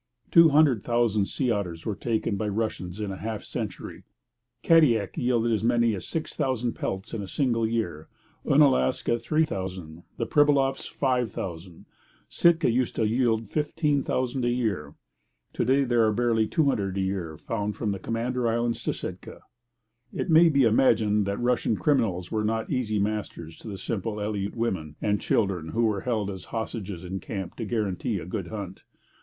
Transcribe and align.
Two 0.31 0.49
hundred 0.49 0.83
thousand 0.83 1.25
sea 1.25 1.51
otters 1.51 1.85
were 1.85 1.93
taken 1.93 2.35
by 2.35 2.47
the 2.47 2.51
Russians 2.53 2.99
in 2.99 3.11
half 3.11 3.43
a 3.43 3.45
century. 3.45 4.01
Kadiak 4.63 5.15
yielded 5.15 5.51
as 5.51 5.63
many 5.63 5.93
as 5.93 6.07
6000 6.07 6.73
pelts 6.73 7.13
in 7.13 7.21
a 7.21 7.27
single 7.27 7.67
year; 7.67 8.07
Oonalaska, 8.43 9.19
3000; 9.21 10.01
the 10.17 10.25
Pribylovs, 10.25 10.89
5000; 10.89 11.85
Sitka 12.27 12.71
used 12.71 12.95
to 12.95 13.07
yield 13.07 13.51
15,000 13.51 14.43
a 14.43 14.49
year. 14.49 14.95
To 15.53 15.63
day 15.63 15.83
there 15.83 16.07
are 16.07 16.11
barely 16.11 16.47
200 16.47 16.97
a 16.97 17.01
year 17.01 17.37
found 17.37 17.75
from 17.75 17.91
the 17.91 17.99
Commander 17.99 18.47
Islands 18.47 18.81
to 18.85 18.93
Sitka. 18.93 19.41
It 20.11 20.31
may 20.31 20.49
be 20.49 20.63
imagined 20.63 21.27
that 21.27 21.39
Russian 21.39 21.75
criminals 21.75 22.31
were 22.31 22.43
not 22.43 22.71
easy 22.71 22.97
masters 22.97 23.55
to 23.57 23.67
the 23.67 23.77
simple 23.77 24.19
Aleut 24.19 24.55
women 24.55 24.95
and 24.99 25.21
children 25.21 25.67
who 25.69 25.85
were 25.85 26.01
held 26.01 26.31
as 26.31 26.45
hostages 26.45 27.03
in 27.05 27.19
camp 27.19 27.55
to 27.57 27.65
guarantee 27.65 28.17
a 28.17 28.25
good 28.25 28.47
hunt. 28.47 28.81